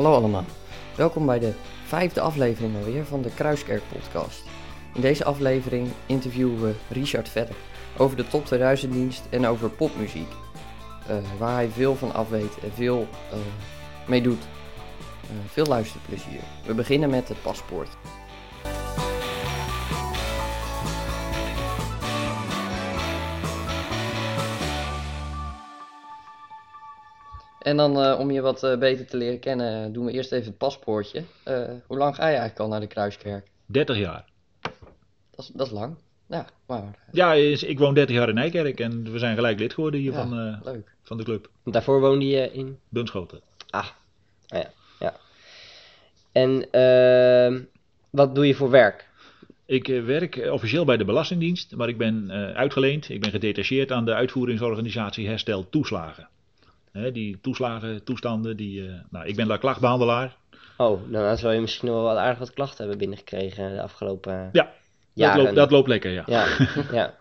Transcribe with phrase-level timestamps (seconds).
[0.00, 0.44] Hallo allemaal,
[0.96, 1.52] welkom bij de
[1.84, 4.42] vijfde aflevering alweer van de Kruiskerk podcast.
[4.94, 7.54] In deze aflevering interviewen we Richard verder
[7.96, 10.28] over de top 2000 dienst en over popmuziek.
[11.06, 13.38] eh, waar hij veel van af weet en veel eh
[14.06, 14.42] mee doet.
[15.22, 16.40] Eh, veel luisterplezier.
[16.66, 17.96] We beginnen met het paspoort.
[27.70, 30.46] En dan eh, om je wat eh, beter te leren kennen, doen we eerst even
[30.46, 31.22] het paspoortje.
[31.42, 33.46] Eh, hoe lang ga je eigenlijk al naar de Kruiskerk?
[33.66, 34.24] 30 jaar.
[35.30, 35.96] Dat is, dat is lang.
[36.26, 39.74] Ja, maar Ja, is- ik woon 30 jaar in Nijkerk en we zijn gelijk lid
[39.74, 40.18] geworden hier Ja.
[40.26, 40.94] van, eh, leuk.
[41.02, 41.50] van de club.
[41.64, 42.78] Daarvoor woonde je in.
[42.88, 43.40] Bunschoten.
[43.70, 43.86] Ah,
[44.48, 45.14] ah ja, ja.
[46.32, 47.60] En ehm,
[48.10, 49.08] wat doe je voor werk?
[49.66, 53.08] Ik werk officieel bij de Belastingdienst, maar ik ben eh, uitgeleend.
[53.08, 56.28] Ik ben gedetacheerd aan de uitvoeringsorganisatie Herstel Toeslagen.
[56.92, 60.36] Hè, die toeslagen, toestanden, die, eh, nou, ik ben daar klachtbehandelaar.
[60.76, 64.50] Oh, dan zou je misschien nog wel wat aardig wat klachten hebben binnengekregen de afgelopen
[64.52, 64.72] Ja,
[65.14, 66.22] Dat loopt, dat loopt lekker, ja.
[66.26, 66.46] Ja,
[67.00, 67.14] ja,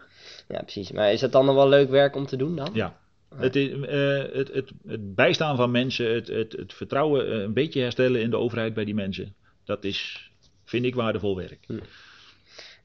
[0.48, 0.92] ja, precies.
[0.92, 2.70] Maar is dat dan nog wel leuk werk om te doen dan?
[2.74, 2.98] Ja.
[3.36, 7.54] Het, is, eh, het, het, het bijstaan van mensen, het, het, het vertrouwen eh, een
[7.54, 10.32] beetje herstellen in de overheid bij die mensen, dat is,
[10.66, 11.66] vind ik, waardevol werk.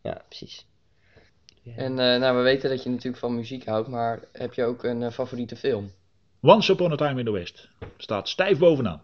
[0.03, 0.67] Ja, precies.
[1.77, 4.85] En eh, nou, we weten dat je natuurlijk van muziek houdt, maar heb je ook
[4.85, 5.91] een favoriete film?
[6.45, 9.01] Once Upon a Time in the West staat stijf bovenaan.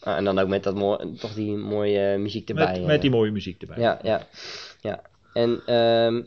[0.00, 2.72] Ah, en dan ook met dat mooi, toch die mooie muziek erbij.
[2.72, 3.16] Met, met die eh.
[3.16, 3.78] mooie muziek erbij.
[3.78, 4.26] Ja, ja,
[4.80, 5.02] ja.
[5.32, 6.22] En ehm,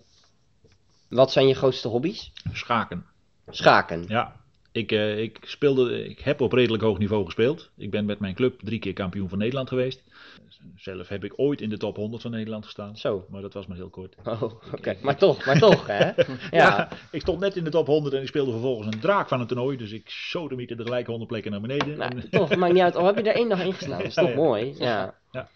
[1.10, 2.32] wat zijn je grootste hobby's?
[2.52, 3.06] Schaken.
[3.50, 4.06] Schaken.
[4.08, 4.36] Ja.
[4.76, 7.70] Ik, eh, ik, speelde, ik heb op redelijk hoog niveau gespeeld.
[7.78, 10.04] Ik ben met mijn club drie keer kampioen van Nederland geweest.
[10.76, 12.98] Zelf heb ik ooit in de top 100 van Nederland gestaan.
[12.98, 13.26] Zo.
[13.30, 14.16] Maar dat was maar heel kort.
[14.26, 14.42] Oh,
[14.74, 14.98] oké.
[15.02, 16.12] Maar toch, maar toch, hè?
[16.60, 16.90] Ja.
[17.12, 19.48] ik stond net in de top 100 en ik speelde vervolgens een draak van het
[19.48, 19.78] toernooi.
[19.78, 21.98] Dus ik sodemiette er gelijk 100 plekken naar beneden.
[21.98, 22.96] Nou, En- toch, maakt niet uit.
[22.96, 23.98] Al heb je er één dag in gestaan.
[23.98, 24.36] Dat is toch ja.
[24.36, 24.76] mooi?
[24.78, 25.16] Ja.
[25.32, 25.50] Ja.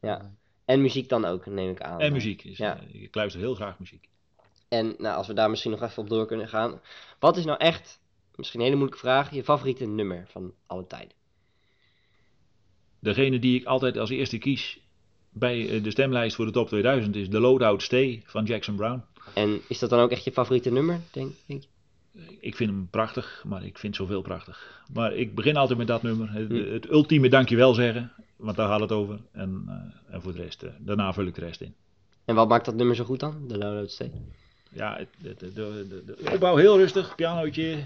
[0.00, 0.30] ja.
[0.64, 2.00] En muziek dan ook, neem ik aan.
[2.00, 2.42] en muziek.
[2.42, 2.78] Dus, Ja.
[2.92, 4.08] eh, ik luister heel graag muziek.
[4.68, 6.80] En nou, als we daar misschien nog even op door kunnen gaan.
[7.18, 8.00] Wat is nou echt,
[8.36, 11.14] misschien een hele moeilijke vraag, je favoriete nummer van alle tijden?
[12.98, 14.78] Degene die ik altijd als eerste kies
[15.30, 19.02] bij eh, de stemlijst voor de top 2000 is The Loadout Stay van Jackson Brown.
[19.34, 21.68] En is dat dan ook echt je favoriete nummer, denk, denk je?
[22.40, 24.82] Ik vind hem prachtig, maar ik vind zoveel prachtig.
[24.92, 26.32] Maar ik begin altijd met dat nummer.
[26.32, 26.72] Het, Hm.
[26.72, 29.20] het ultieme dankjewel zeggen, want daar gaat het over.
[29.32, 31.74] En, eh, en voor de rest, eh, daarna vul ik de rest in.
[32.24, 33.48] En wat maakt dat nummer zo goed dan?
[33.48, 34.10] De Low Stay?
[34.72, 37.76] Ja, het, het- de, de, de, de opbouw heel rustig, pianootje.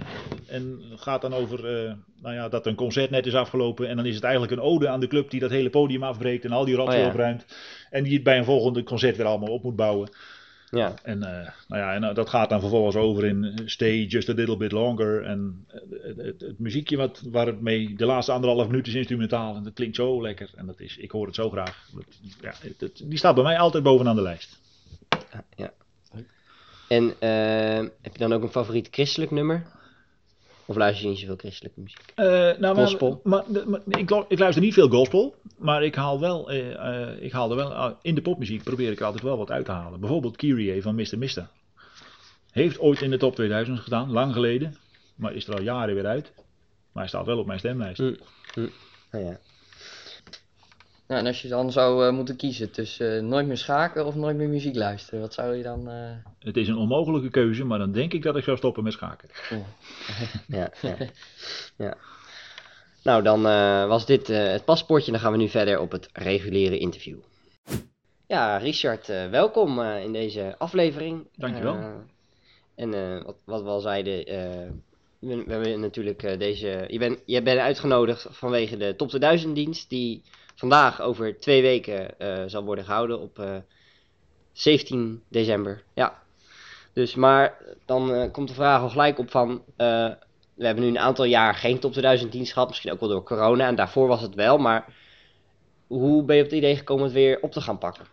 [0.47, 1.93] En gaat dan over eh,
[2.23, 3.89] nou ja, dat een concert net is afgelopen.
[3.89, 6.45] En dan is het eigenlijk een ode aan de club die dat hele podium afbreekt
[6.45, 7.11] en al die rotzooi Oh ja.
[7.11, 7.45] opruimt.
[7.91, 10.11] En die het bij een volgende concert weer allemaal op moet bouwen.
[10.71, 10.95] Ja.
[11.03, 14.33] En, eh, nou ja, en eh, dat gaat dan vervolgens over in Stay Just a
[14.33, 15.23] Little Bit Longer.
[15.25, 19.57] En het, het, het muziekje wat, waar het mee, de laatste anderhalf minuut is instrumentaal.
[19.57, 20.51] En dat klinkt zo lekker.
[20.57, 21.89] En dat is, ik hoor het zo graag.
[21.95, 22.05] Dat,
[22.41, 24.61] ja, het- het- die staat bij mij altijd bovenaan de lijst.
[25.57, 25.73] ja.
[26.91, 29.67] En eh, heb je dan ook een favoriet christelijk nummer?
[30.65, 32.13] Of luister je niet zoveel christelijke muziek?
[32.15, 33.21] Eh, nou, Gospel.
[33.25, 37.33] Maar, maar ik, ik luister niet veel gospel, maar ik haal wel, eh, eh, ik
[37.33, 39.71] haal er wel eh, in de popmuziek probeer ik er altijd wel wat uit te
[39.71, 40.01] halen.
[40.01, 41.19] Bijvoorbeeld Kyrie van Mr.
[41.19, 41.49] Mister.
[42.51, 44.77] Heeft ooit in de top 2000 gedaan, lang geleden,
[45.15, 46.33] maar is er al jaren weer uit.
[46.93, 47.99] Maar hij staat wel op mijn stemlijst.
[47.99, 48.15] Hm.
[49.11, 49.39] Nou ja.
[51.11, 54.15] Nou, en als je dan zou eh, moeten kiezen tussen eh, nooit meer schaken of
[54.15, 55.89] nooit meer muziek luisteren, wat zou je dan...
[55.91, 58.93] eh, Het is een onmogelijke keuze, maar dan denk ik dat ik zou stoppen met
[58.93, 59.29] schaken.
[60.47, 60.97] ja, ja.
[61.77, 61.97] ja.
[63.03, 65.11] Nou, dan eh, was dit eh, het paspoortje.
[65.11, 67.19] Dan gaan we nu verder op het reguliere interview.
[68.27, 71.27] Ja, Richard, eh, welkom eh, in deze aflevering.
[71.37, 71.79] Dankjewel.
[72.75, 74.69] En eh, wat, wat we al zeiden, eh,
[75.19, 76.85] we, we hebben natuurlijk eh, deze...
[76.89, 80.23] Je bent, je bent uitgenodigd vanwege de Top 2000 dienst die
[80.55, 83.57] vandaag over twee weken eh, zal worden gehouden op eh,
[84.53, 85.83] 17 december.
[85.95, 86.23] Ja.
[86.93, 87.55] Dus, maar
[87.85, 89.63] dan eh, komt de vraag al gelijk op van...
[89.77, 90.11] eh,
[90.55, 93.23] we hebben nu een aantal jaar geen top 2000 dienst gehad, misschien ook wel door
[93.23, 93.67] corona.
[93.67, 94.85] En daarvoor was het wel, maar
[95.87, 98.05] hoe ben je op het idee gekomen het weer op te gaan pakken?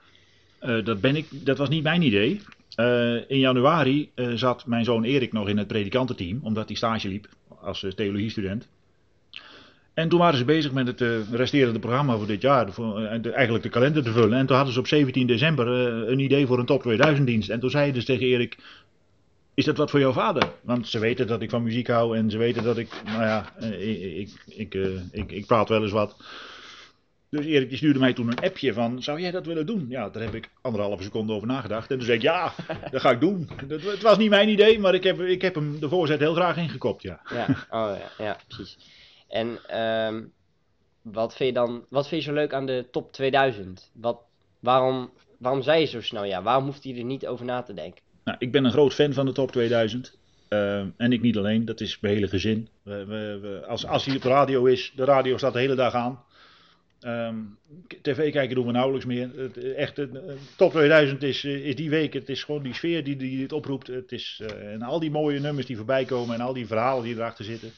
[0.59, 2.41] Eh, dat, ben ik, dat was niet mijn idee.
[2.75, 7.07] Eh, in januari eh, zat mijn zoon Erik nog in het predikantenteam, omdat hij stage
[7.07, 7.27] liep
[7.61, 8.67] als eh, theologiestudent.
[9.97, 13.21] En toen waren ze bezig met het eh, resterende programma voor dit jaar, voor, eh,
[13.21, 14.37] de- eigenlijk de kalender te vullen.
[14.37, 17.49] En toen hadden ze op 17 december eh, een idee voor een top 2000 dienst.
[17.49, 18.57] En toen zei je dus tegen Erik,
[19.53, 20.49] is dat wat voor jouw vader?
[20.61, 23.45] Want ze weten dat ik van muziek hou en ze weten dat ik, nou ja,
[23.59, 24.73] ik, ik, ik,
[25.11, 26.15] ik, ik praat wel eens wat.
[27.29, 29.85] Dus Erik die stuurde mij toen een appje van, zou jij dat willen doen?
[29.89, 31.91] Ja, daar heb ik anderhalve seconde over nagedacht.
[31.91, 32.53] En toen zei ik, ja,
[32.91, 33.49] dat ga ik doen.
[33.67, 36.33] Dat, het was niet mijn idee, maar ik heb, ik heb hem de voorzet heel
[36.33, 37.19] graag ingekopt, ja.
[37.33, 38.77] Ja, oh ja, ja precies.
[39.27, 40.23] En ehm,
[41.01, 43.91] wat vind je dan, wat vind je zo leuk aan de top 2000?
[43.93, 44.19] Wat,
[44.59, 46.41] waarom, waarom zei je zo snel ja?
[46.41, 48.01] Waarom hoeft hij er niet over na te denken?
[48.23, 50.17] Nou, ik ben een groot fan van de top 2000.
[50.49, 52.67] Uh, en ik niet alleen, dat is mijn hele gezin.
[52.83, 55.93] We, we, als, als hij op de radio is, de radio staat de hele dag
[55.93, 56.23] aan.
[57.01, 57.57] Um,
[58.01, 59.29] TV kijken doen we nauwelijks meer.
[59.35, 60.01] Het, echt,
[60.55, 62.13] top 2000 is, is die week.
[62.13, 63.87] Het is gewoon die sfeer die, die het oproept.
[63.87, 67.03] Het is, uh, en al die mooie nummers die voorbij komen en al die verhalen
[67.03, 67.71] die erachter zitten.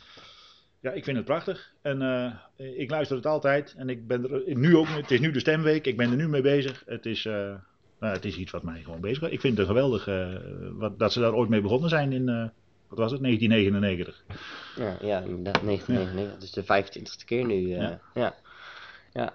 [0.79, 1.73] Ja, ik vind het prachtig.
[1.81, 3.73] En uh, ik luister het altijd.
[3.77, 5.85] En ik ben er nu ook, het is nu de stemweek.
[5.85, 6.83] Ik ben er nu mee bezig.
[6.85, 7.33] Het is, uh,
[7.99, 10.05] nou, het is iets wat mij gewoon bezig Ik vind het geweldig
[10.71, 12.51] wat, dat ze daar ooit mee begonnen zijn in,
[12.87, 14.23] wat was het, 1999.
[14.75, 16.33] Ja, ja 1999.
[16.33, 17.67] Dat is de 25ste keer nu.
[17.67, 17.99] ja.
[18.13, 18.35] ja.
[19.13, 19.33] Ja.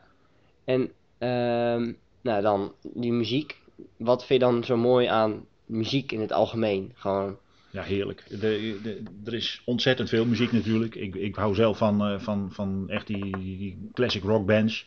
[0.64, 0.80] En
[1.28, 3.60] um, nou dan die muziek.
[3.96, 6.92] Wat vind je dan zo mooi aan muziek in het algemeen?
[6.94, 7.38] Gewoon.
[7.74, 8.24] Ja, heerlijk.
[8.28, 10.94] De, de, er is ontzettend veel muziek natuurlijk.
[10.94, 14.86] Ik, ik hou zelf van, uh, van, van echt die, die classic rock bands.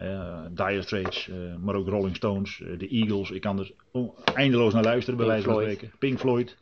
[0.00, 3.30] Uh, Dire Straits, uh, maar ook Rolling Stones, de Eagles.
[3.30, 3.70] Ik kan er
[4.34, 5.92] eindeloos naar luisteren, bij wijze van spreken.
[5.98, 6.56] Pink Floyd,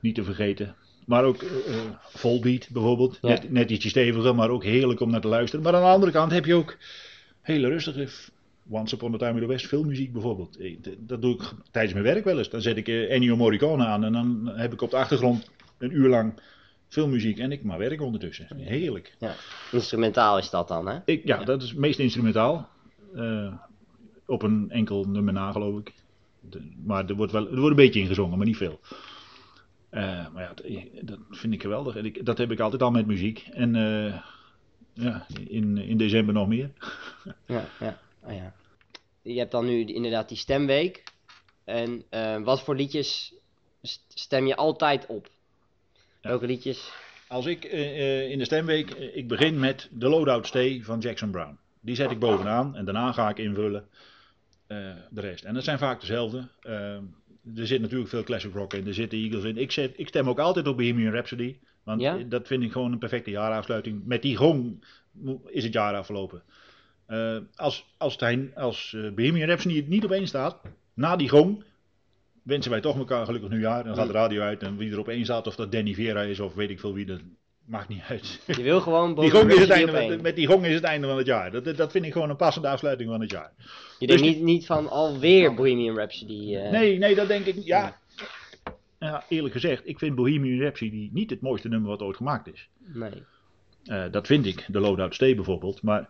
[0.00, 0.74] niet te vergeten.
[1.06, 1.44] Maar ook
[2.08, 3.18] Volbeat bijvoorbeeld.
[3.20, 3.28] Ja.
[3.28, 5.64] Net, net ietsje steviger, maar ook heerlijk om naar te luisteren.
[5.64, 6.76] Maar aan de andere kant heb je ook
[7.40, 8.08] hele rustige
[8.68, 10.58] Once Upon a Time in the West filmmuziek bijvoorbeeld.
[10.98, 12.50] Dat doe ik tijdens mijn werk wel eens.
[12.50, 16.08] Dan zet ik Ennio Morricone aan en dan heb ik op de achtergrond een uur
[16.08, 16.32] lang
[16.88, 18.56] filmmuziek en ik maar werk ondertussen.
[18.56, 19.14] Heerlijk.
[19.18, 19.34] Ja.
[19.72, 20.98] Instrumentaal is dat dan, hè?
[21.04, 22.68] Ik, ja, ja, dat is meest instrumentaal.
[23.14, 23.54] Uh,
[24.26, 25.94] op een enkel nummer na, geloof ik.
[26.40, 28.80] De, maar er wordt wel er wordt een beetje ingezongen, maar niet veel.
[29.90, 30.54] Uh, maar ja,
[31.02, 31.96] dat vind ik geweldig.
[31.96, 33.48] En ik, dat heb ik altijd al met muziek.
[33.52, 34.14] En uh,
[34.92, 36.70] ja, in, in december nog meer.
[37.46, 37.98] ja, ja.
[38.22, 38.54] Oh, ja.
[39.22, 41.02] Je hebt dan nu inderdaad die stemweek.
[41.64, 43.34] En uh, wat voor liedjes
[44.08, 45.28] stem je altijd op?
[46.20, 46.28] Ja.
[46.28, 46.92] Welke liedjes?
[47.28, 51.58] Als ik in de stemweek, ik begin met The Loadout Stay van Jackson Brown.
[51.80, 53.88] Die zet ik bovenaan en daarna ga ik invullen
[54.66, 55.44] de rest.
[55.44, 56.48] En dat zijn vaak dezelfde
[57.56, 58.86] er zit natuurlijk veel classic rock in.
[58.86, 59.56] Er zitten Eagles in.
[59.56, 61.56] Ik, zet, ik stem ook altijd op Bohemian Rhapsody.
[61.82, 62.16] Want ja?
[62.16, 64.04] dat vind ik gewoon een perfecte jaarafsluiting.
[64.04, 64.84] Met die gong
[65.46, 66.42] is het jaar afgelopen.
[67.10, 70.60] Uh, als, als, het, als uh, Bohemian Rhapsody niet op één staat,
[70.94, 71.64] na die gong,
[72.42, 73.84] wensen wij toch elkaar gelukkig nieuwjaar.
[73.84, 76.22] Dan gaat de radio uit en wie er op één staat, of dat Danny Vera
[76.22, 77.20] is of weet ik veel wie, dat
[77.64, 78.40] maakt niet uit.
[78.46, 81.06] Je wil gewoon die gong is het einde, met, met die gong is het einde
[81.06, 81.50] van het jaar.
[81.50, 83.52] Dat, dat vind ik gewoon een passende afsluiting van het jaar.
[83.98, 86.54] Je dus denkt niet, niet van alweer Bohemian Rhapsody?
[86.54, 86.70] Uh...
[86.70, 88.00] Nee, nee, dat denk ik ja.
[88.98, 89.24] ja.
[89.28, 92.68] Eerlijk gezegd, ik vind Bohemian Rhapsody niet het mooiste nummer wat ooit gemaakt is.
[92.78, 93.22] Nee.
[93.84, 95.82] Uh, dat vind ik, de Loadout Stay bijvoorbeeld.
[95.82, 96.08] Maar,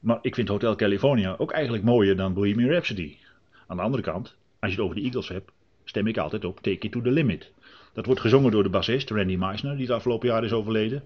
[0.00, 3.16] maar ik vind Hotel California ook eigenlijk mooier dan Bohemian Rhapsody.
[3.66, 5.50] Aan de andere kant, als je het over de Eagles hebt,
[5.84, 7.52] stem ik altijd op Take It To The Limit.
[7.92, 11.04] Dat wordt gezongen door de bassist Randy Meisner, die het afgelopen jaar is overleden.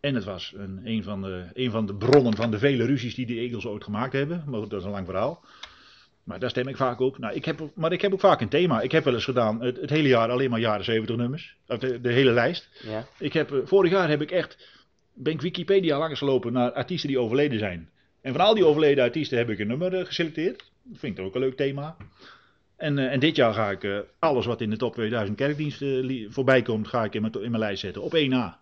[0.00, 3.14] En het was een, een, van de, een van de bronnen van de vele ruzies
[3.14, 4.42] die de Eagles ooit gemaakt hebben.
[4.46, 5.44] Maar dat is een lang verhaal.
[6.24, 7.18] Maar daar stem ik vaak op.
[7.18, 8.80] Nou, ik heb, maar ik heb ook vaak een thema.
[8.80, 11.56] Ik heb wel eens gedaan het, het hele jaar alleen maar jaren 70 nummers.
[11.66, 12.68] De, de hele lijst.
[12.82, 13.06] Ja.
[13.18, 14.79] Ik heb, vorig jaar heb ik echt,
[15.22, 17.90] ben ik Wikipedia langs gelopen naar artiesten die overleden zijn.
[18.20, 20.70] En van al die overleden artiesten heb ik een nummer geselecteerd.
[20.82, 21.96] Dat vind ik ook een leuk thema.
[22.76, 26.10] En, uh, en dit jaar ga ik uh, alles wat in de top 2000 kerkdiensten
[26.10, 28.02] uh, voorbij komt, ga ik in mijn, in mijn lijst zetten.
[28.02, 28.58] Op 1A.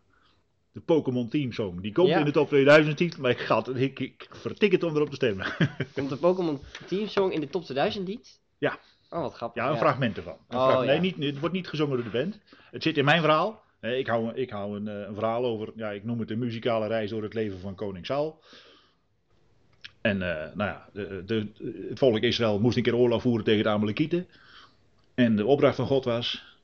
[0.72, 1.80] De Pokémon Team Song.
[1.80, 2.18] Die komt Ja.
[2.18, 5.08] in de top 2000 niet, maar ik, ga het, ik, ik vertik het om erop
[5.08, 5.46] te stemmen.
[5.94, 8.40] Komt de Pokémon Team Song in de top 2000 niet?
[8.58, 8.78] Ja.
[9.10, 9.62] Oh, wat grappig.
[9.62, 10.36] ja, een fragment ervan.
[10.48, 11.00] Een Oh, Nee, ja.
[11.00, 12.38] niet, het wordt niet gezongen door de band.
[12.70, 13.62] Het zit in mijn verhaal.
[13.80, 16.86] Ik hou, ik hou een, eh, een verhaal over, ja, ik noem het de muzikale
[16.86, 18.40] reis door het leven van koning Saul.
[20.00, 21.46] En eh, nou ja, de, de,
[21.88, 24.28] het volk Israël moest een keer oorlog voeren tegen de Amalekieten.
[25.14, 26.56] En de opdracht van God was,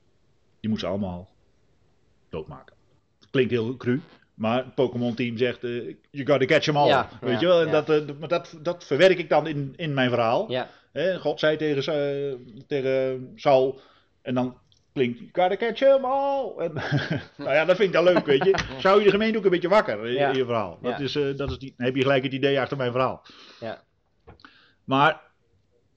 [0.59, 1.29] je moet ze allemaal
[2.29, 2.75] doodmaken.
[3.31, 4.01] Klinkt heel cru,
[4.33, 6.87] maar het Pokémon team zegt, eh, you gotta catch them all.
[6.87, 7.61] Ja, weet ja, je wel?
[7.61, 7.81] En ja.
[7.81, 10.67] dat, maar dat, dat verwerk ik dan in, in mijn verhaal.
[11.19, 13.79] God zei tegen, tegen Saul,
[14.21, 14.57] en dan
[14.95, 16.53] klinkt, gotta catch them all.
[16.57, 16.73] En,
[17.37, 18.55] nou ja, dat vind ik dan leuk, weet je.
[18.79, 20.29] Zou je de gemeente ook een beetje wakker in, Ja.
[20.29, 20.79] in je verhaal.
[20.81, 21.03] Dat Ja.
[21.03, 23.25] is, eh, dat is die, dan heb je gelijk het idee achter mijn verhaal.
[23.59, 23.83] ja.
[24.83, 25.21] Maar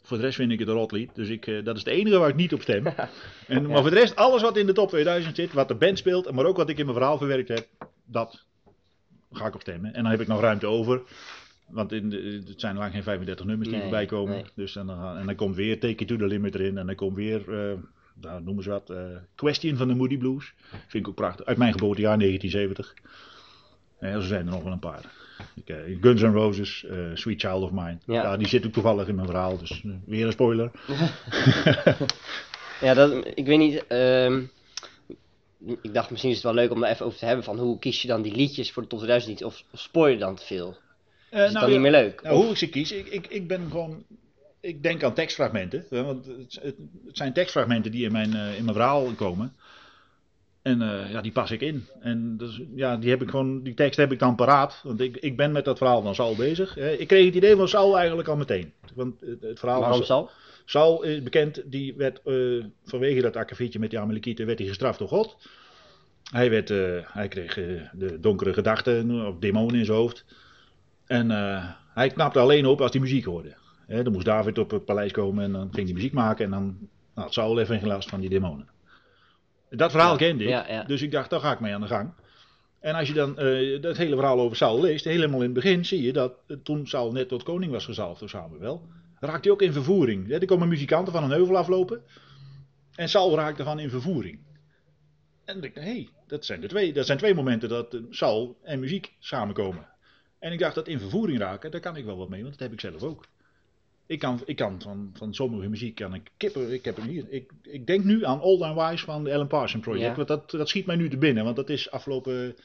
[0.02, 1.14] voor de rest vind ik het een rotlied.
[1.14, 2.86] Dus ik, eh, dat is het enige waar ik niet op stem.
[3.46, 5.98] En, maar voor de rest, alles wat in de top 2000 zit, wat de band
[5.98, 7.66] speelt, maar ook wat ik in mijn verhaal verwerkt heb,
[8.04, 8.44] dat
[9.32, 9.94] ga ik op stemmen.
[9.94, 11.02] En dan heb ik nog ruimte over.
[11.68, 14.34] Want in de, het zijn lang geen 35 nummers die Nee, voorbij komen.
[14.34, 14.44] nee.
[14.54, 16.78] Dus dan, gaan- en dan komt weer Take It To The Limit erin.
[16.78, 17.72] En dan komt weer, eh
[18.20, 18.96] nou, noemen ze wat, eh,
[19.34, 20.54] Question van de Moody Blues.
[20.70, 21.46] Vind ik ook prachtig.
[21.46, 22.94] Uit mijn geboortejaar 1970.
[23.98, 25.04] En zo zijn er nog wel een paar.
[25.54, 27.98] Ik, eh, Guns N' Roses, eh, Sweet Child of Mine.
[28.06, 28.22] Ja.
[28.22, 28.36] Ja.
[28.36, 29.58] die zit ook toevallig in mijn verhaal.
[29.58, 30.70] Dus weer een spoiler.
[32.80, 33.86] Ja, dat, ik weet niet.
[33.86, 34.42] ehm,
[35.82, 37.44] ik dacht misschien is het wel leuk om daar even over te hebben.
[37.44, 39.44] Van hoe kies je dan die liedjes voor de top 2000 niet?
[39.44, 40.76] Of, of spoor je dan te veel?
[41.30, 42.22] Eh, Is het nou, dan ja, niet meer leuk?
[42.22, 44.04] nou, hoe ik ze kies, ik, ik, ik ben gewoon.
[44.60, 45.86] Ik denk aan tekstfragmenten.
[45.90, 46.76] Want het,
[47.12, 49.52] zijn tekstfragmenten die in mijn, eh, in mijn verhaal komen.
[50.62, 51.86] En eh, ja, die pas ik in.
[52.00, 54.80] En dus, ja, die, heb ik gewoon, die tekst heb ik dan paraat.
[54.84, 56.76] Want ik, ik ben met dat verhaal van Saul bezig.
[56.76, 58.72] Ik kreeg het idee van Saul eigenlijk al meteen.
[58.94, 60.30] Want het, het verhaal Waarom van zal?
[60.64, 64.98] Saul is bekend, die werd eh, vanwege dat akkefietje met die Amalekieten werd hij gestraft
[64.98, 65.36] door God.
[66.30, 66.68] Hij, werd,
[67.04, 67.54] hij kreeg
[67.92, 70.24] de donkere gedachten of demonen in zijn hoofd.
[71.06, 71.30] En
[71.94, 73.54] hij knapte alleen op als hij muziek hoorde.
[73.88, 76.62] Dan moest David op het paleis komen en dan ging hij muziek maken en dan
[76.62, 76.80] nou,
[77.14, 78.68] had Saul even geen last van die demonen.
[79.70, 80.84] Dat verhaal Ja, kende ik, ja, ja.
[80.84, 82.12] dus ik dacht, daar ga ik mee aan de gang.
[82.80, 85.84] En als je dan eh, dat hele verhaal over Saul leest, helemaal in het begin
[85.84, 88.82] zie je dat eh, toen Saul net tot koning was gezalfd door Samuel,
[89.20, 90.32] raakt hij ook in vervoering.
[90.32, 92.02] Er komen muzikanten van een heuvel aflopen
[92.94, 94.38] en Saul raakte van in vervoering.
[95.44, 97.94] En dan dacht ik, hé, hey, dat, zijn de twee, dat zijn twee momenten dat
[97.94, 99.88] eh, Saul en muziek samenkomen.
[100.38, 102.62] En ik dacht, dat in vervoering raken, daar kan ik wel wat mee, want dat
[102.62, 103.24] heb ik zelf ook.
[104.08, 106.72] Ik kan, ik kan van, van sommige muziek kan ik kippen.
[106.72, 107.24] Ik heb hem hier.
[107.28, 110.08] Ik, ik denk nu aan Old and Wise van de Alan Parsons Project.
[110.08, 110.14] Ja.
[110.14, 111.44] Want dat, dat schiet mij nu te binnen.
[111.44, 112.56] Want dat is afgelopen,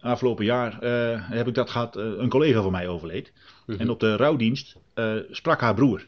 [0.00, 1.96] afgelopen jaar eh, heb ik dat gehad.
[1.96, 3.32] eh, een collega van mij overleed.
[3.66, 3.80] Mhm.
[3.80, 6.06] En op de rouwdienst eh, sprak haar broer.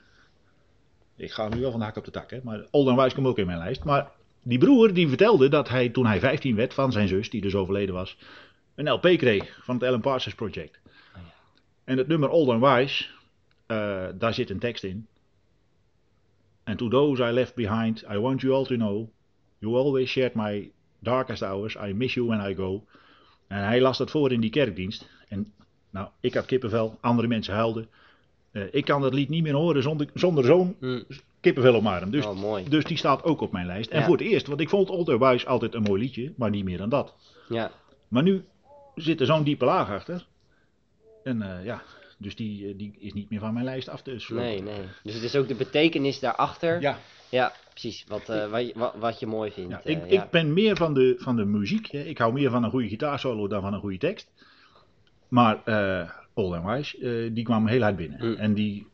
[1.17, 2.31] Ik ga nu wel van de hak op de tak.
[2.31, 3.85] Hè, maar Old and Wise komt ook in mijn lijst.
[3.85, 4.11] Maar
[4.43, 7.55] die broer die vertelde dat hij toen hij 15 werd van zijn zus, die dus
[7.55, 8.19] overleden was,
[8.75, 10.81] een LP kreeg van het Alan Parsons Project.
[11.15, 11.21] Oh.
[11.85, 13.05] En het nummer Old and Wise,
[13.67, 15.07] eh, daar zit een tekst in.
[16.65, 19.09] And to those I left behind, I want you all to know,
[19.59, 22.85] you always shared my darkest hours, I miss you when I go.
[23.47, 25.09] En hij las dat voor in die kerkdienst.
[25.29, 25.53] En
[25.91, 27.89] nou, ik had kippenvel, andere mensen huilden.
[28.51, 31.03] Eh, ik kan dat lied niet meer horen zonder, zonder zo'n Hm.
[31.41, 32.11] kippenvel op mijn arm.
[32.11, 33.91] Dus, oh, dus die staat ook op mijn lijst.
[33.91, 34.05] En Ja.
[34.07, 36.65] voor het eerst, want ik vond Old and Wise altijd een mooi liedje, maar niet
[36.65, 37.15] meer dan dat.
[37.49, 37.71] Ja,
[38.09, 38.45] Maar nu
[38.95, 40.27] zit er zo'n diepe laag achter.
[41.25, 41.83] En eh, ja,
[42.17, 44.47] dus die, eh, die is niet meer van mijn lijst af te slopen.
[44.47, 44.81] nee, nee.
[45.03, 46.81] Dus het is ook de betekenis daarachter.
[46.81, 46.99] Ja,
[47.31, 48.05] Ja, precies.
[48.09, 49.71] Wat, eh, wat, je- wat, wat je mooi vindt.
[49.71, 50.23] ja, eh, ik, ja.
[50.25, 51.87] ik ben meer van de, van de muziek.
[51.87, 52.01] Hè.
[52.03, 54.31] Ik hou meer van een goede gitaarsolo dan van een goede tekst.
[55.29, 58.27] Maar eh Old and Wise, eh, die kwam heel hard binnen.
[58.29, 58.35] Mm.
[58.35, 58.87] En die,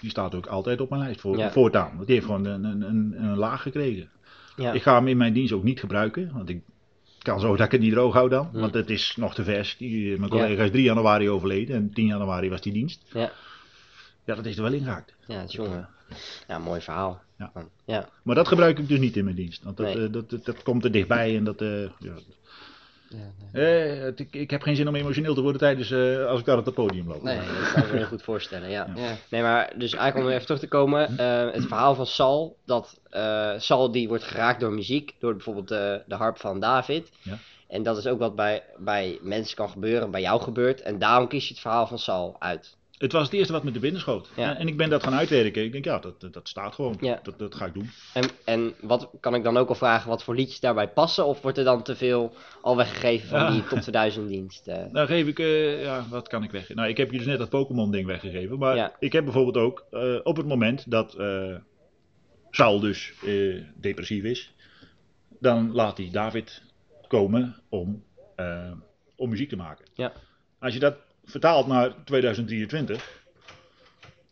[0.00, 1.50] die staat ook altijd op mijn lijst voor, Ja.
[1.50, 1.92] voortaan.
[1.94, 4.10] Want die heeft gewoon een, een, een, een laag gekregen.
[4.56, 4.72] ja.
[4.72, 6.30] Ik ga hem in mijn dienst ook niet gebruiken.
[6.32, 6.62] Want ik
[7.24, 8.48] kan zo dat ik het niet droog hou dan.
[8.52, 9.76] Want het is nog te vers.
[9.76, 10.38] Die, mijn Ja.
[10.38, 11.76] collega is 3 januari overleden.
[11.76, 13.02] En 10 januari was die dienst.
[13.12, 13.32] Ja.
[14.24, 15.14] Ja, dat is er wel ingehaakt.
[15.26, 15.88] ja, is jongen.
[16.48, 17.22] Ja, mooi verhaal.
[17.38, 17.52] Ja.
[17.84, 19.62] Ja, Maar dat gebruik ik dus niet in mijn dienst.
[19.62, 20.04] Want dat, Nee.
[20.06, 21.36] eh, dat, dat, dat komt er dichtbij.
[21.36, 22.12] En dat, eh, ja.
[23.16, 23.94] Ja nee.
[23.96, 26.46] Eh, het- ik, ik heb geen zin om emotioneel te worden tijdens eh, als ik
[26.46, 27.22] daar op het podium loop.
[27.22, 28.88] Nee, dat kan ik me heel goed voorstellen, ja.
[29.30, 33.00] Nee, maar dus eigenlijk om even terug te komen, eh, het verhaal van Sal, dat
[33.58, 37.10] Sal die wordt geraakt door muziek, door bijvoorbeeld de, de harp van David.
[37.22, 37.38] Ja.
[37.68, 40.80] En dat is ook wat bij, bij mensen kan gebeuren, bij jou gebeurt.
[40.82, 42.76] En daarom kies je het verhaal van Sal uit.
[42.98, 44.30] Het was het eerste wat me te binnen schoot.
[44.36, 44.56] Ja.
[44.56, 45.64] En ik ben dat gaan uitwerken.
[45.64, 46.96] Ik denk, ja, dat, dat, staat gewoon.
[47.00, 47.20] Ja.
[47.22, 47.90] Dat, dat ga ik doen.
[48.14, 51.26] En, en wat kan ik dan ook al vragen, wat voor liedjes daarbij passen?
[51.26, 53.50] Of wordt er dan te veel al weggegeven van Ja.
[53.50, 54.64] die top 2000 dienst?
[54.92, 56.74] Dan geef ik, eh, ja, wat kan ik weg?
[56.74, 58.58] Nou, ik heb je dus net dat Pokémon ding weggegeven.
[58.58, 61.56] Maar ik heb bijvoorbeeld ook, eh, op het moment dat eh
[62.50, 63.12] Saul dus
[63.76, 64.54] depressief is,
[65.40, 66.62] dan laat hij David
[67.08, 68.04] komen om,
[69.16, 69.84] om muziek te maken.
[69.94, 70.12] Ja.
[70.58, 73.22] Als je dat vertaalt naar 2023,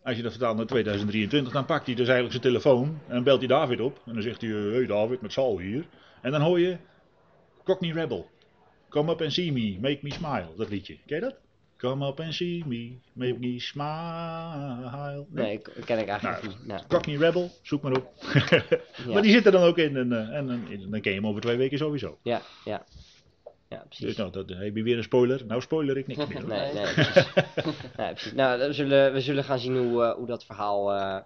[0.02, 3.24] als je dat vertaalt naar 2023, dan pakt hij dus eigenlijk zijn telefoon en dan
[3.24, 4.02] belt hij David op.
[4.06, 5.84] En dan zegt hij, eh, hey David, met Saul hier.
[6.22, 6.76] En dan hoor je
[7.64, 8.30] Cockney Rebel.
[8.88, 10.48] Come up and see me, make me smile.
[10.56, 10.98] Dat liedje.
[11.06, 11.34] Ken je dat?
[11.76, 15.26] Come up and see me, make me smile.
[15.28, 16.66] Nee, ken ik eigenlijk Nou, niet.
[16.66, 18.12] Nou, Cockney Rebel, zoek maar op.
[19.06, 19.12] ja.
[19.12, 19.96] Maar die zit er dan ook in.
[19.96, 22.18] En, eh, en, en, dan ken je hem over twee weken sowieso.
[22.22, 22.84] ja, ja.
[23.72, 24.16] Ja, Dus precies.
[24.16, 25.46] nou, dat, heb je weer een spoiler?
[25.46, 26.46] Nou spoiler ik niks meer.
[26.48, 27.26] Nee, nee, precies.
[27.96, 28.32] nee, precies.
[28.32, 31.18] Nou, we zullen, we zullen gaan zien hoe, eh, hoe dat verhaal eh,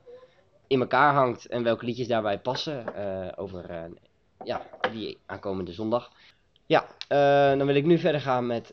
[0.66, 3.90] in elkaar hangt en welke liedjes daarbij passen eh, over
[4.44, 6.10] ja, die aankomende zondag.
[6.66, 6.86] Ja,
[7.56, 8.70] dan wil ik nu verder gaan met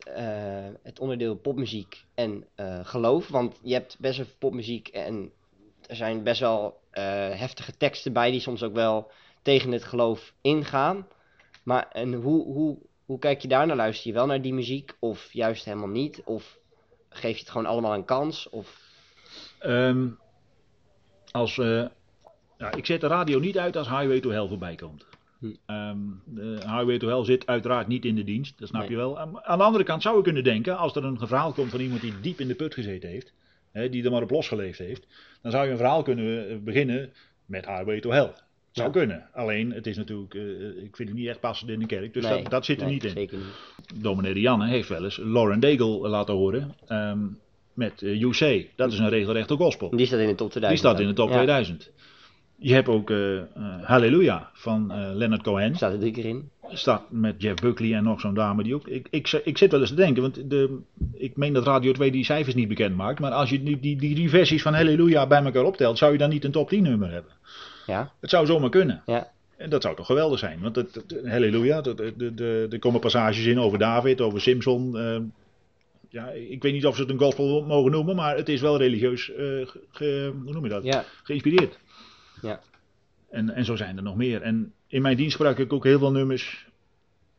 [0.82, 2.44] het onderdeel popmuziek en
[2.82, 3.28] geloof.
[3.28, 5.32] Want je hebt best wel popmuziek en
[5.86, 9.10] er zijn best wel heftige teksten bij die soms ook wel
[9.42, 11.06] tegen het geloof ingaan.
[11.62, 13.76] Maar en hoe, hoe, hoe kijk je daar naar?
[13.76, 16.22] Luister je wel naar die muziek of juist helemaal niet?
[16.24, 16.58] Of
[17.08, 18.48] geef je het gewoon allemaal een kans?
[18.48, 18.82] Of...
[19.58, 20.08] Ehm,
[21.30, 21.84] als, eh,
[22.58, 25.06] ja, ik zet de radio niet uit als Highway to Hell voorbij komt.
[25.38, 25.52] Hm.
[25.66, 28.90] Ehm, de Highway to Hell zit uiteraard niet in de dienst, dat snap Nee.
[28.90, 29.18] je wel.
[29.18, 31.80] Aan, aan de andere kant zou je kunnen denken, als er een verhaal komt van
[31.80, 33.32] iemand die diep in de put gezeten heeft,
[33.72, 35.06] hè, die er maar op losgeleefd heeft,
[35.42, 37.12] dan zou je een verhaal kunnen eh, beginnen
[37.46, 38.32] met Highway to Hell.
[38.74, 39.28] Zou kunnen.
[39.32, 42.24] Alleen, het is natuurlijk, eh, ik vind het niet echt passend in de kerk, dus
[42.24, 43.10] Nee, dat, dat zit er nee, niet in.
[43.10, 44.02] Zeker niet.
[44.02, 46.74] Dominee Rianne heeft wel eens Lauren Daigle laten horen.
[46.86, 47.26] Ehm,
[47.74, 48.68] met eh, UC.
[48.76, 49.90] Dat is een regelrechte gospel.
[49.90, 50.68] Die staat in de top 2000.
[50.68, 51.90] Die staat in de top Ja, 2000.
[52.56, 53.44] Je hebt ook eh eh,
[53.82, 55.74] Halleluja van eh, Leonard Cohen.
[55.74, 56.50] Staat er drie keer in.
[56.68, 58.88] Staat met Jeff Buckley en nog zo'n dame die ook.
[58.88, 60.78] Ik, ik, ik zit wel eens te denken, want de,
[61.12, 63.20] ik meen dat Radio 2 die cijfers niet bekend maakt.
[63.20, 66.18] Maar als je die, die, die drie versies van Halleluja bij elkaar optelt, zou je
[66.18, 67.32] dan niet een top 10 nummer hebben.
[67.86, 69.02] Ja, Het zou zomaar kunnen.
[69.06, 69.32] ja.
[69.56, 70.60] En dat zou toch geweldig zijn.
[70.60, 74.98] Want het, het- Halleluja, de, de, de, er komen passages in over David, over Simpson.
[74.98, 75.16] eh,
[76.08, 78.76] ja, ik weet niet of ze het een gospel mogen noemen, maar het is wel
[78.78, 79.36] religieus eh,
[79.90, 80.84] ge- hoe noem je dat?
[80.84, 81.04] ja.
[81.22, 81.78] geïnspireerd.
[82.42, 82.60] Ja.
[83.30, 84.42] En, en zo zijn er nog meer.
[84.42, 86.66] En in mijn dienst gebruik ik ook heel veel nummers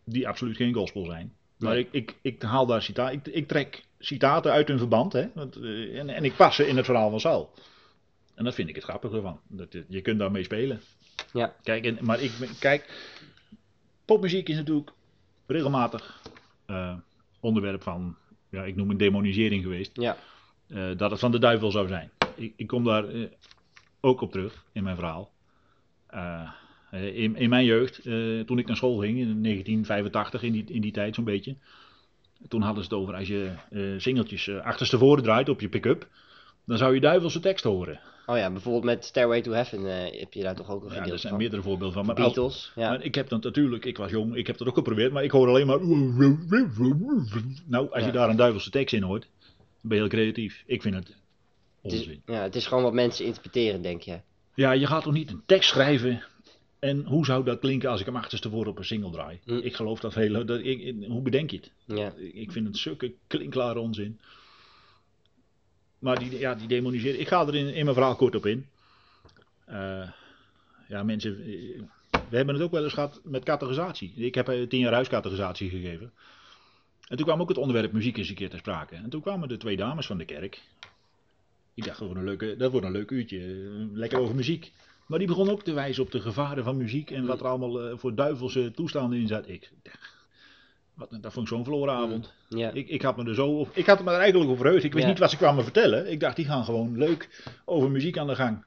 [0.04, 1.34] die absoluut geen gospel zijn.
[1.58, 1.80] Maar Nee.
[1.82, 3.14] ik, ik, ik haal daar citaten.
[3.16, 5.14] Ik, ik trek citaten uit hun verband.
[5.14, 5.28] Hè?
[5.34, 7.50] Want, eh, en, en ik pas ze in het verhaal van Saul.
[8.36, 9.40] En dat vind ik het grappige van.
[9.48, 10.82] Dat, je- je kunt daarmee spelen.
[11.34, 11.56] Ja.
[11.64, 13.10] Kijk, en, maar ik, kijk,
[14.06, 14.92] popmuziek is natuurlijk
[15.46, 16.22] regelmatig
[16.66, 16.96] eh,
[17.40, 18.16] onderwerp van,
[18.50, 19.92] ja, ik noem het demonisering geweest.
[19.94, 20.18] Ja.
[20.68, 22.12] Eh, dat het van de duivel zou zijn.
[22.36, 23.28] Ik, ik kom daar eh,
[24.00, 25.34] ook op terug in mijn verhaal.
[26.92, 28.02] In, in mijn jeugd,
[28.48, 31.56] toen ik naar school ging, in 1985, in die, in die tijd zo'n beetje.
[32.48, 33.52] Toen hadden ze het over als je
[33.98, 36.08] singeltjes achterstevoren draait op je pick-up.
[36.66, 38.00] Dan zou je duivelse tekst horen.
[38.26, 40.94] Oh ja, bijvoorbeeld met Stairway to Heaven eh, heb je daar toch ook een Ja,
[40.94, 41.42] gedeelte er zijn van.
[41.42, 42.06] meerdere voorbeelden van.
[42.06, 42.72] Maar, Beatles.
[42.76, 42.90] Ja.
[42.90, 45.32] maar ik heb dat natuurlijk, ik was jong, ik heb dat ook geprobeerd, maar ik
[45.32, 45.80] hoor alleen maar.
[47.66, 48.12] Nou, als je Ja.
[48.12, 50.64] daar een duivelse tekst in hoort, dan ben je heel creatief.
[50.66, 51.08] Ik vind het
[51.82, 52.22] het, is, onzin.
[52.26, 54.20] ja, het is gewoon wat mensen interpreteren, denk je.
[54.54, 56.24] Ja, je gaat toch niet een tekst schrijven.
[56.80, 59.40] En hoe zou dat klinken als ik hem achterstevoren op een single draai?
[59.46, 59.54] Hm.
[59.58, 60.46] Ik geloof dat heel.
[60.46, 61.72] Dat, ik, hoe bedenk je het?
[61.98, 62.14] Ja.
[62.34, 64.20] Ik vind het zulke klinkklare onzin.
[66.00, 67.20] Maar die, ja, die demoniseren.
[67.20, 68.66] Ik ga er in, in mijn verhaal kort op in.
[69.66, 70.10] Eh,
[70.88, 71.40] ja, mensen.
[71.40, 71.82] eh,
[72.30, 74.14] We hebben het ook wel eens gehad met categorisatie.
[74.16, 76.12] Ik heb eh, tien jaar huiscategorisatie gegeven.
[77.08, 78.96] En toen kwam ook het onderwerp muziek eens een keer ter sprake.
[78.96, 80.62] En toen kwamen de twee dames van de kerk.
[81.74, 83.40] Ik dacht, dat wordt een, leuke, dat wordt een leuk uurtje.
[83.94, 84.72] Lekker over muziek.
[85.06, 87.12] Maar die begon ook te wijzen op de gevaren van muziek.
[87.12, 89.48] En wat er allemaal voor duivelse toestanden in zat.
[89.50, 90.15] Ik dacht,
[90.96, 92.34] wat, dat vond ik zo'n verloren avond.
[92.50, 92.72] Ja.
[92.72, 94.84] Ik, ik had me er zo op, ik had me er eigenlijk op verheugd.
[94.84, 95.10] Ik wist Ja.
[95.10, 96.12] niet wat ze kwamen vertellen.
[96.12, 98.64] Ik dacht, die gaan gewoon leuk over muziek aan de gang.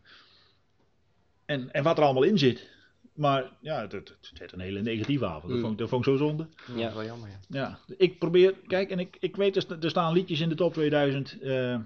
[1.46, 2.68] En, en wat er allemaal in zit.
[3.14, 5.42] Maar ja, het, het, het werd een hele negatieve avond.
[5.42, 5.60] Dat, Mm.
[5.60, 6.46] vond, ik- dat vond ik zo zonde.
[6.76, 6.92] Ja.
[6.94, 7.38] Wel jammer, ja.
[7.48, 10.54] Ja, ik probeer, kijk, en ik, ik weet, er, sta- er staan liedjes in de
[10.54, 11.40] top 2000.
[11.40, 11.80] eh eh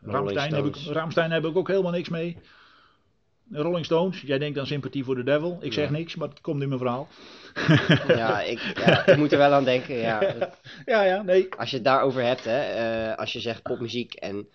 [0.00, 0.76] Ramstein, heb ik.
[0.76, 2.36] Ramstein heb ik ook helemaal niks mee.
[3.50, 5.58] Rolling Stones, jij denkt aan sympathie voor de devil.
[5.60, 5.90] Ik zeg Ja.
[5.90, 7.08] niks, maar het komt in mijn verhaal.
[8.16, 9.94] Ja, ik, ja, ik moet er wel aan denken.
[9.94, 10.20] Ja.
[10.84, 11.54] Ja, ja, nee.
[11.56, 14.48] Als je het daarover hebt, hè, eh, als je zegt popmuziek en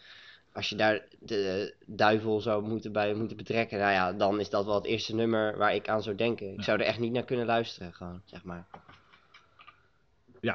[0.53, 4.65] als je daar de duivel zou moeten bij moeten betrekken, nou ja, dan is dat
[4.65, 6.51] wel het eerste nummer waar ik aan zou denken.
[6.51, 6.63] Ik Ja.
[6.63, 8.67] zou er echt niet naar kunnen luisteren, gewoon, zeg maar.
[10.41, 10.53] Eh,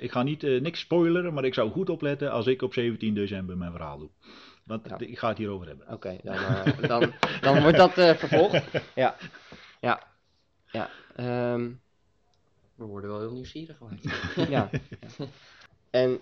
[0.00, 3.14] ik ga niet eh, niks spoileren, maar ik zou goed opletten als ik op 17
[3.14, 4.10] december mijn verhaal doe.
[4.64, 4.98] Want Ja.
[4.98, 5.88] ik ga het hierover hebben.
[5.92, 8.64] Oké, dan, eh, dan, dan wordt dat eh, vervolgd.
[8.94, 9.16] Ja,
[9.80, 10.02] ja,
[10.70, 10.90] ja.
[11.16, 11.70] ehm,
[12.74, 14.02] We worden wel heel nieuwsgierig gemaakt.
[14.48, 14.70] ja.
[15.90, 16.20] En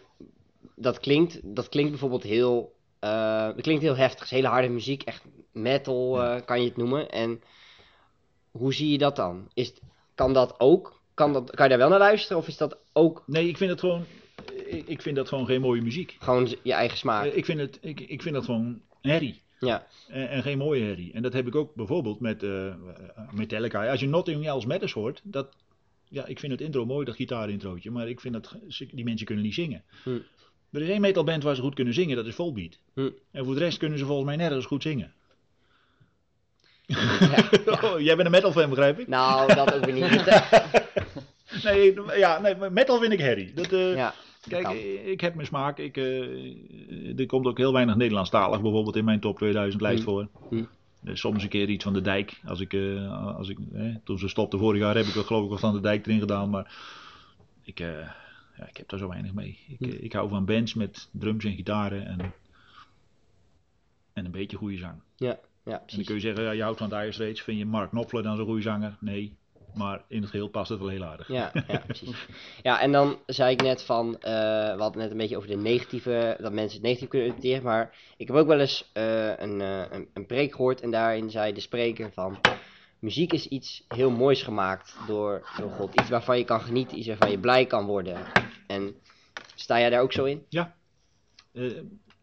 [0.77, 4.19] dat klinkt, dat klinkt bijvoorbeeld heel, eh, dat klinkt heel heftig.
[4.19, 7.11] Het is hele harde muziek, echt metal eh, kan je het noemen.
[7.11, 7.43] En
[8.51, 9.51] hoe zie je dat dan?
[9.55, 9.73] Is,
[10.15, 11.00] kan dat ook?
[11.21, 12.37] Kan, dat, kan je daar wel naar luisteren?
[12.37, 14.05] Of is dat ook Nee, ik vind het gewoon,
[14.87, 16.17] ik, vind dat gewoon geen mooie muziek.
[16.21, 17.25] gewoon je eigen smaak?
[17.25, 19.43] Eh, ik, vind het, ik, ik vind dat gewoon herrie.
[19.59, 21.13] Ja, En, en geen mooie herrie.
[21.13, 22.75] En dat heb ik ook bijvoorbeeld met eh,
[23.31, 23.91] Metallica.
[23.91, 25.49] Als je Nothing Else Matters hoort, dat,
[26.09, 27.91] ja, ik vind het intro mooi, dat gitaarintrootje.
[27.91, 28.57] Maar ik vind dat
[28.91, 29.85] die mensen kunnen niet zingen.
[30.03, 30.19] Hm.
[30.73, 32.79] Er is één metalband waar ze goed kunnen zingen, dat is Volbeat.
[32.95, 33.11] Hm.
[33.31, 35.13] En voor de rest kunnen ze volgens mij nergens goed zingen.
[36.87, 37.49] ja.
[37.83, 39.09] Oh, jij bent een metal fan, begrijp ik?
[39.09, 40.25] Nou, dat ook weer niet.
[41.69, 43.53] Nee, ja, nee, metal vind ik herrie.
[43.55, 44.15] Dat, eh, ja,
[44.49, 44.77] Kijk, kan.
[45.05, 45.79] ik heb mijn smaak.
[45.79, 50.09] Ik, eh, er komt ook heel weinig Nederlandstalig bijvoorbeeld in mijn top 2000 lijst Hm.
[50.09, 50.29] voor.
[50.49, 50.65] Hm.
[51.05, 52.41] Eh, Soms een keer iets van de dijk.
[52.45, 55.45] Als ik, eh, als ik, eh, toen ze stopte vorig jaar heb ik wel geloof
[55.45, 56.51] ik wat van de dijk erin gedaan.
[56.51, 56.73] Maar
[57.63, 59.59] ik, ja, ik heb daar zo weinig mee.
[59.69, 59.85] Ik, Hm.
[59.85, 62.33] eh, ik hou van bands met drums en gitaren en,
[64.13, 65.01] en een beetje goede zang.
[65.17, 67.41] ja, En dan kun je zeggen, ja, je houdt van Dire Straits.
[67.43, 68.97] Vind je Mark Knopfler dan zo'n goede zanger?
[69.01, 69.37] Nee.
[69.75, 71.29] Maar in het geheel past het wel heel aardig.
[71.29, 72.27] Ja, ja, precies.
[72.63, 74.33] Ja, en dan zei ik net van, eh,
[74.75, 77.97] we hadden net een beetje over de negatieve, dat mensen het negatief kunnen interpreteren, maar
[78.17, 81.53] ik heb ook wel eens eh, een, eh, een, een preek gehoord en daarin zei
[81.53, 82.39] de spreker van,
[82.99, 86.01] muziek is iets heel moois gemaakt door, door God.
[86.01, 88.17] Iets waarvan je kan genieten, iets waarvan je blij kan worden.
[88.67, 88.95] En
[89.55, 90.47] sta jij daar ook zo in?
[91.53, 91.77] Eh,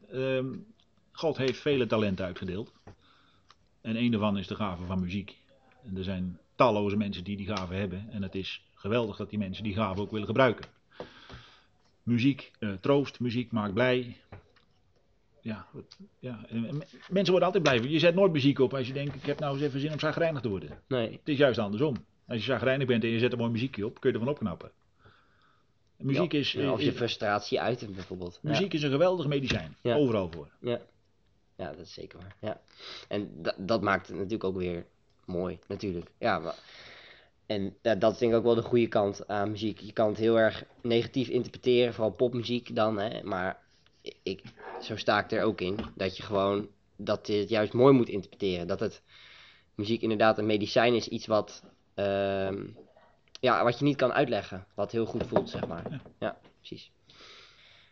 [0.10, 0.56] ehm,
[1.12, 2.74] God heeft vele talenten uitgedeeld.
[3.82, 5.38] En een daarvan is de gave van muziek.
[5.84, 8.08] En er zijn talloze mensen die die gave hebben.
[8.10, 10.65] En het is geweldig dat die mensen die gave ook willen gebruiken.
[12.04, 14.17] muziek eh, troost, muziek maakt blij.
[15.41, 16.46] Ja, wat- ja.
[16.50, 16.76] en- en
[17.10, 17.80] mensen worden altijd blij.
[17.91, 20.00] Je zet nooit muziek op als je denkt, ik heb nou eens even zin om
[20.00, 20.82] zagrijnig te worden.
[20.88, 21.12] Nee.
[21.12, 21.96] Het is juist andersom.
[22.28, 24.72] Als je zagrijnig bent en je zet een mooi muziekje op, kun je ervan opknappen.
[25.98, 28.39] Muziek, Ja, is, ja, Of je is- frustratie uiten bijvoorbeeld.
[28.41, 28.50] Ja.
[28.50, 29.76] muziek is een geweldig medicijn.
[29.84, 30.50] Overal voor.
[30.62, 30.80] Ja.
[31.58, 32.36] ja, dat is zeker waar.
[32.41, 32.62] Ja.
[33.08, 34.86] En da- dat maakt het natuurlijk ook weer
[35.28, 36.10] mooi, natuurlijk.
[36.18, 36.56] Ja, maar...
[37.46, 39.80] En ja, dat is denk ik ook wel de goede kant aan muziek.
[39.80, 43.00] Je kan het heel erg negatief interpreteren, vooral popmuziek dan.
[43.00, 43.24] Hè?
[43.24, 43.60] Maar
[44.24, 44.42] ik,
[44.82, 45.78] zo sta ik er ook in.
[45.96, 48.68] Dat je gewoon, dat je het juist mooi moet interpreteren.
[48.68, 49.02] Dat het
[49.76, 51.63] muziek inderdaad een medicijn is, iets wat,
[51.94, 52.66] ehm,
[53.40, 54.66] ja, wat je niet kan uitleggen.
[54.74, 56.02] Wat heel goed voelt, zeg maar.
[56.20, 56.92] Ja, precies.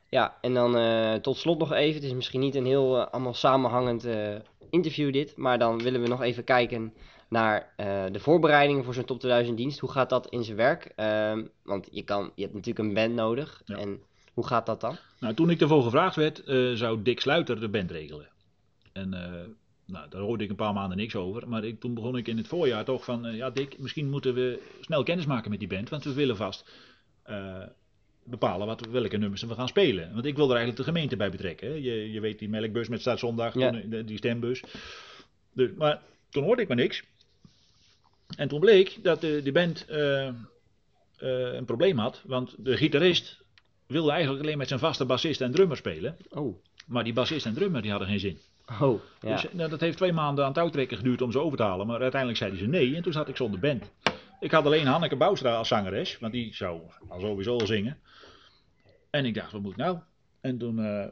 [0.09, 1.95] Ja, en dan eh, tot slot nog even.
[1.95, 4.35] Het is misschien niet een heel eh, allemaal samenhangend eh,
[4.69, 5.37] interview dit.
[5.37, 6.93] Maar dan willen we nog even kijken
[7.35, 9.79] naar eh, de voorbereidingen voor zo'n top 2000 dienst.
[9.79, 10.91] Hoe gaat dat in zijn werk?
[10.95, 13.61] Ehm, want je, kan, je hebt natuurlijk een band nodig.
[13.65, 13.77] Ja.
[13.77, 13.99] En
[14.33, 14.97] hoe gaat dat dan?
[15.19, 18.27] Nou, toen ik ervoor gevraagd werd, eh, zou Dick Sluiter de band regelen.
[18.93, 19.41] En eh,
[19.85, 21.49] nou, daar hoorde ik een paar maanden niks over.
[21.49, 24.61] Maar ik, toen begon ik in het voorjaar toch van, ja Dick, misschien moeten we
[24.81, 25.89] snel kennis maken met die band.
[25.89, 26.71] Want we willen vast
[28.23, 30.13] bepalen wat, welke nummers we gaan spelen.
[30.13, 31.67] Want ik wil er eigenlijk de gemeente bij betrekken.
[31.67, 31.73] Hè.
[31.73, 33.71] Je, je weet die melkbus met startzondag, Ja.
[34.01, 34.63] die stembus.
[35.53, 37.03] Dus, maar toen hoorde ik maar niks.
[38.35, 40.33] En toen bleek dat de, die band eh, eh,
[41.53, 42.21] een probleem had.
[42.25, 43.43] Want de gitarist
[43.87, 46.17] wilde eigenlijk alleen met zijn vaste bassist en drummer spelen.
[46.29, 46.55] Oh,
[46.87, 48.39] Maar die bassist en drummer die hadden geen zin.
[48.81, 49.35] oh ja.
[49.35, 51.87] Dus nou, dat heeft twee maanden aan touwtrekken geduurd om ze over te halen.
[51.87, 53.91] Maar uiteindelijk zeiden ze nee en toen zat ik zonder band.
[54.39, 57.97] Ik had alleen Hanneke Boustra als zangeres, want die zou al sowieso al zingen.
[59.09, 59.97] En ik dacht, wat moet ik nou?
[60.41, 61.07] En toen, eh,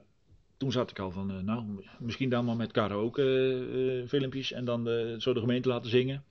[0.57, 3.23] toen zat ik al van, nou, misschien dan maar met karaoke
[4.03, 4.85] eh, filmpjes en dan
[5.17, 6.23] zo de gemeente laten zingen.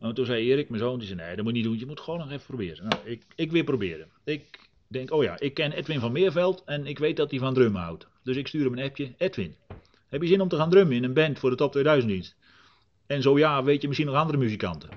[0.00, 1.86] En toen zei Erik, mijn zoon, die zei, nee, dat moet je niet doen, je
[1.86, 2.88] moet gewoon nog even proberen.
[2.88, 4.08] Nou, ik, ik weer proberen.
[4.24, 7.54] Ik denk, oh ja, ik ken Edwin van Meerveld en ik weet dat hij van
[7.54, 8.06] drummen houdt.
[8.22, 9.54] Dus ik stuur hem een appje, Edwin,
[10.08, 12.36] heb je zin om te gaan drummen in een band voor de Top 2000 dienst?
[13.06, 14.88] En zo ja, weet je misschien nog andere muzikanten?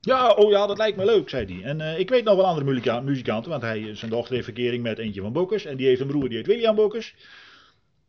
[0.00, 1.62] Ja, oh ja, dat lijkt me leuk, zei hij.
[1.62, 4.82] En eh, ik weet nog wel andere muzika- muzikanten, want hij, zijn dochter heeft verkering
[4.82, 5.64] met eentje van Bokkers.
[5.64, 7.14] En die heeft een broer, die heet William Bokkers.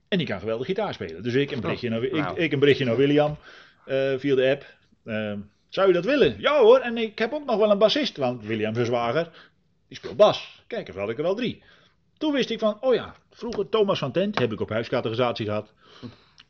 [0.08, 1.24] En die kan geweldig gitaar spelen.
[1.24, 2.40] Dus ik een berichtje naar, ik, nou.
[2.40, 3.38] ik een berichtje naar William
[3.86, 4.66] eh, via de app.
[5.04, 5.34] Eh,
[5.70, 6.36] zou je dat willen?
[6.40, 9.30] Ja hoor, en ik heb ook nog wel een bassist, want William, zwager,
[9.88, 10.64] die speelt bas.
[10.68, 11.64] Kijk, even had ik er al drie.
[12.18, 15.74] Toen wist ik van, oh ja, vroeger Thomas van Tent, heb ik op huiscategorisatie gehad.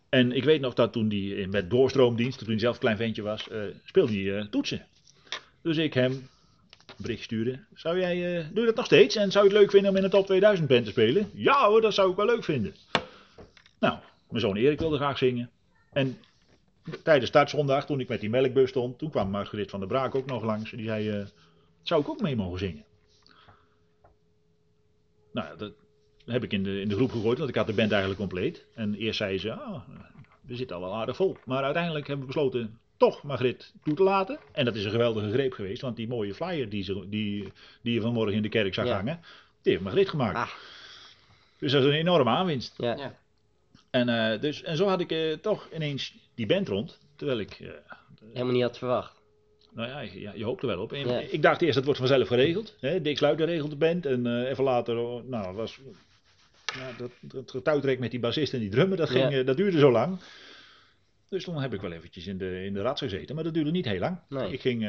[0.09, 2.97] En ik weet nog dat toen die in- met doorstroomdienst, toen hij zelf een klein
[2.97, 4.85] ventje was, eh, speelde hij eh, toetsen.
[5.61, 7.59] Dus ik hem een bericht stuurde.
[7.73, 9.15] Zou jij, eh, doe je dat nog steeds?
[9.15, 11.29] En zou je het leuk vinden om in een top 2000 band te spelen?
[11.33, 12.75] Ja hoor, dat zou ik wel leuk vinden.
[13.79, 13.97] Nou,
[14.29, 15.49] mijn zoon Erik wilde graag zingen.
[15.93, 16.17] En
[17.03, 20.25] tijdens startzondag, toen ik met die melkbus stond, toen kwam Margriet van der Braak ook
[20.25, 20.71] nog langs.
[20.71, 21.25] Die zei, eh,
[21.81, 22.83] zou ik ook mee mogen zingen?
[25.31, 25.71] Nou, ja, dat
[26.25, 28.65] heb ik in de, in de groep gegooid, want ik had de band eigenlijk compleet.
[28.75, 29.81] En eerst zei ze, ah,
[30.41, 31.37] we zitten al wel aardig vol.
[31.45, 34.39] Maar uiteindelijk hebben we besloten toch Margriet toe te laten.
[34.51, 37.93] En dat is een geweldige greep geweest, want die mooie flyer die, ze, die, die
[37.93, 38.95] je vanmorgen in de kerk zag Ja.
[38.95, 39.19] hangen,
[39.61, 40.35] die heeft Margriet gemaakt.
[40.37, 40.51] Ah.
[41.59, 42.73] Dus dat is een enorme aanwinst.
[42.77, 42.95] Ja.
[42.95, 43.15] Ja.
[43.99, 47.51] En, eh, dus, en zo had ik eh, toch ineens die band rond, terwijl ik...
[47.59, 47.67] eh,
[48.33, 49.21] Helemaal niet had verwacht.
[49.73, 50.93] nou ja, ja, je hoopt er wel op.
[50.93, 51.19] En Ja.
[51.19, 52.75] Ik dacht eerst, dat wordt vanzelf geregeld.
[52.79, 53.01] Hè?
[53.01, 54.05] Dick Sluiter regelt de band.
[54.05, 55.79] En even later, oh, nou, was...
[56.79, 59.43] Nou, dat, dat getouwtrek met die bassist en die drummer, dat, ging, Ja.
[59.43, 60.19] dat duurde zo lang.
[61.29, 63.35] Dus toen heb ik wel eventjes in de, in de rats gezeten.
[63.35, 64.19] Maar dat duurde niet heel lang.
[64.29, 64.51] Nee.
[64.51, 64.83] Ik ging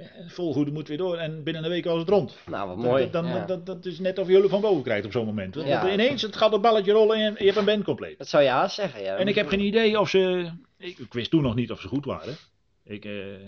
[0.00, 1.16] eh, eh, vol goede moed weer door.
[1.16, 2.36] En binnen een week was het rond.
[2.46, 3.10] Nou, wat mooi.
[3.10, 3.44] Dan, dan, ja.
[3.44, 5.54] dat, dat is net of je hulp van boven krijgt op zo'n moment.
[5.54, 5.92] Want Ja.
[5.92, 8.18] Ineens het gaat het balletje rollen en je hebt een band compleet.
[8.18, 9.16] Dat zou je haast zeggen, ja.
[9.16, 10.50] En ik heb geen idee of ze.
[10.78, 12.36] Ik, ik wist toen nog niet of ze goed waren.
[12.84, 13.40] Ik, eh, eh,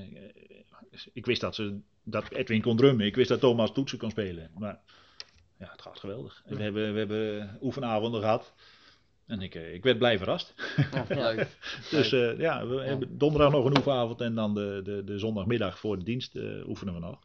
[1.13, 3.07] ik wist dat, ze, dat Edwin kon drummen.
[3.07, 4.51] Ik wist dat Thomas toetsen kon spelen.
[4.59, 4.81] Maar
[5.59, 6.43] ja, het gaat geweldig.
[6.47, 8.53] En we, hebben, we hebben oefenavonden gehad.
[9.27, 10.55] En ik, eh, ik werd blij verrast.
[10.93, 11.57] Ja, leuk.
[11.91, 14.21] Dus eh, ja, we hebben donderdag nog een oefenavond.
[14.21, 17.19] En dan de, de, de zondagmiddag voor de dienst eh, oefenen we nog.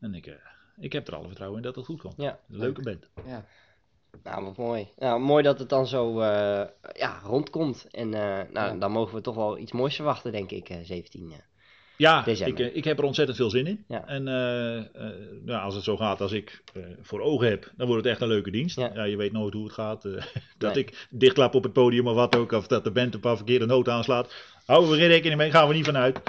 [0.00, 0.38] En ik,
[0.76, 2.14] ik heb er alle vertrouwen in dat het goed komt.
[2.16, 2.40] Ja.
[2.46, 3.10] Leuke band.
[3.26, 3.44] Ja.
[4.22, 4.88] Nou, wat mooi.
[4.96, 6.22] Nou, mooi dat het dan zo
[6.92, 7.86] ja, rondkomt.
[7.90, 8.74] En nou, Ja.
[8.74, 11.32] dan mogen we toch wel iets moois verwachten, denk ik, eh 17.
[11.98, 12.22] Ja.
[12.26, 13.84] Ja, ik, eh, ik heb er ontzettend veel zin in.
[13.88, 14.06] Ja.
[14.06, 14.84] En eh, eh,
[15.46, 16.62] ja, als het zo gaat als ik
[17.02, 18.76] voor ogen heb, dan wordt het echt een leuke dienst.
[18.76, 18.90] Ja.
[18.94, 19.04] Ja.
[19.04, 20.02] je weet nooit hoe het gaat.
[20.58, 20.84] dat Nee.
[20.84, 23.66] ik dichtklap op het podium of wat ook, of dat de band een paar verkeerde
[23.66, 24.34] noten aanslaat.
[24.66, 26.20] Houden we geen rekening mee, gaan we niet vanuit.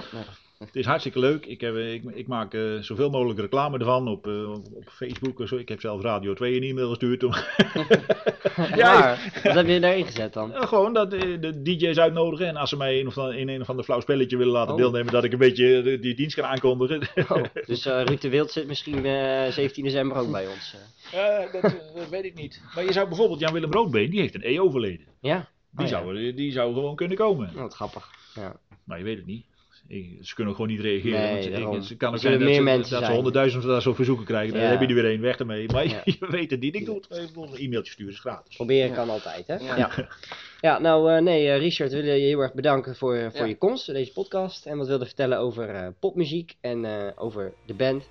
[0.66, 1.46] Het is hartstikke leuk.
[1.46, 5.48] Ik, heb, ik, ik maak eh, zoveel mogelijk reclame ervan op, eh, op, Facebook en
[5.48, 5.56] zo.
[5.58, 7.24] Ik heb zelf Radio 2 een e-mail gestuurd.
[7.24, 7.34] Om,
[8.76, 10.54] Ja, wat heb je daarin gezet dan?
[10.54, 12.48] Eh, gewoon dat eh, de DJ's uitnodigen.
[12.48, 14.72] En als ze mij in, of dan, in een of ander flauw spelletje willen laten
[14.74, 14.80] Oh.
[14.80, 17.02] deelnemen, dat ik een beetje eh, die dienst kan aankondigen.
[17.30, 20.76] Oh, dus eh, Ruud de Wild zit misschien eh 17 december ook bij ons.
[21.12, 21.44] eh.
[21.44, 22.62] Eh, dat, eh, dat weet ik niet.
[22.76, 25.06] Maar je zou bijvoorbeeld, Jan-Willem Roodbeen, die heeft een EO verleden.
[25.22, 25.98] Ja, Die, Oh, ja.
[26.00, 27.52] zou, die zou gewoon kunnen komen.
[27.56, 28.10] wat grappig.
[28.36, 28.56] Ja.
[28.84, 29.46] Maar je weet het niet.
[29.92, 31.20] Ik- ze kunnen gewoon niet reageren.
[31.52, 33.14] Nee, want ze- ik- kan Er ook zijn dat meer ze, mensen dat ze zijn.
[33.14, 34.54] honderdduizend van dat soort verzoeken krijgen.
[34.54, 34.70] Dan Ja.
[34.70, 35.68] heb je er weer één, weg ermee.
[35.72, 36.02] Maar Ja.
[36.20, 36.76] je weet het niet.
[36.76, 37.08] Ik doe het.
[37.28, 38.56] Bedoel, een e-mailtje sturen is gratis.
[38.56, 38.96] Proberen Ja.
[38.96, 39.56] kan altijd, hè?
[39.56, 39.76] Ja.
[39.78, 40.08] Ja,
[40.62, 40.80] ja.
[40.80, 43.46] nou, eh, nee, eh, Richard, we willen je heel erg bedanken voor, voor Ja.
[43.46, 44.66] je komst in deze podcast.
[44.66, 48.10] En wat wilde vertellen over eh, popmuziek en eh, over de band.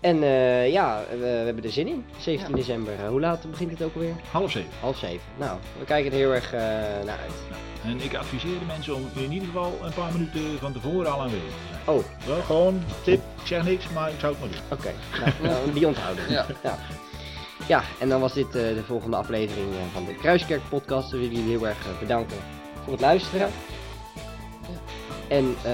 [0.00, 2.04] En eh, ja, we, we hebben er zin in.
[2.18, 2.56] 17 Ja.
[2.56, 2.92] december.
[3.02, 4.14] Eh, hoe laat begint het ook alweer?
[4.30, 4.70] Half zeven.
[4.80, 5.20] Half zeven.
[5.36, 6.60] Nou, we kijken er heel erg eh,
[7.04, 7.32] naar uit.
[7.84, 11.20] En ik adviseer de mensen om in ieder geval een paar minuten van tevoren al
[11.20, 11.96] aanwezig te zijn.
[11.96, 13.20] Oh, Wel, gewoon tip.
[13.40, 14.78] Ik zeg niks, maar ik zou het maar doen.
[14.78, 14.92] oké.
[15.20, 15.32] Nou,
[15.62, 16.30] nou, die onthouden.
[16.30, 16.46] Ja.
[16.62, 16.78] ja.
[17.68, 21.10] Ja, en dan was dit eh, de volgende aflevering eh, van de Kruiskerk podcast.
[21.10, 22.36] We willen jullie heel erg bedanken
[22.84, 23.48] voor het luisteren.
[25.28, 25.72] En eh,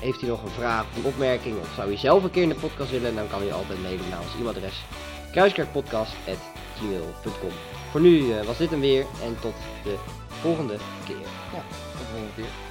[0.00, 2.48] heeft u nog een vraag of een opmerking of zou u zelf een keer in
[2.48, 4.84] de podcast willen, dan kan u altijd mailen naar ons e-mailadres
[5.30, 7.52] kruiskerkpodcast.gmail.com
[7.90, 9.96] Voor nu eh, was dit hem weer en tot de
[10.40, 11.26] volgende keer.
[11.50, 12.69] Tot de volgende keer.